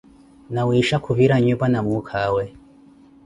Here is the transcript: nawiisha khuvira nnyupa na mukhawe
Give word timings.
nawiisha 0.53 0.97
khuvira 1.03 1.35
nnyupa 1.39 1.67
na 1.69 1.79
mukhawe 1.85 2.43